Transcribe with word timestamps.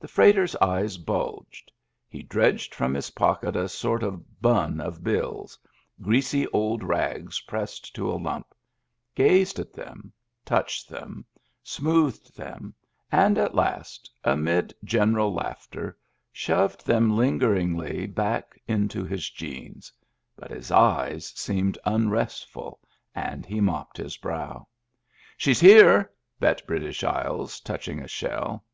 The 0.00 0.08
freight 0.08 0.36
er's 0.36 0.56
eyes 0.56 0.96
bulged; 0.98 1.70
he 2.08 2.24
dredged 2.24 2.74
from 2.74 2.92
his 2.92 3.10
pocket 3.10 3.54
a 3.54 3.68
sort 3.68 4.02
of 4.02 4.42
bun 4.42 4.80
of 4.80 5.04
bills, 5.04 5.56
greasy 6.02 6.44
old 6.48 6.82
rags 6.82 7.40
pressed 7.42 7.94
to 7.94 8.10
a 8.10 8.18
lump, 8.20 8.52
gazed 9.14 9.60
at 9.60 9.72
them, 9.72 10.12
touched 10.44 10.88
them, 10.88 11.24
smoothed 11.62 12.36
them, 12.36 12.74
and 13.12 13.38
at 13.38 13.54
last, 13.54 14.10
amid 14.24 14.74
general 14.82 15.32
laughter, 15.32 15.96
shoved 16.32 16.84
them 16.84 17.16
lingeringly 17.16 18.08
back 18.08 18.60
into 18.66 19.04
his 19.04 19.30
jeans. 19.30 19.92
But 20.34 20.50
his 20.50 20.72
eyes 20.72 21.28
seemed 21.36 21.78
unrestful, 21.84 22.80
and 23.14 23.46
he 23.46 23.60
mopped 23.60 23.98
his 23.98 24.16
brow." 24.16 24.66
She's 25.38 25.60
there!" 25.60 26.10
bet 26.40 26.60
British 26.66 27.04
Isles, 27.04 27.60
touching 27.60 28.00
a 28.02 28.08
shell. 28.08 28.64